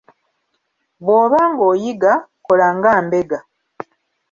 [1.03, 2.13] Bw'oba ng'oyiga,
[2.45, 3.39] kola nga mbega.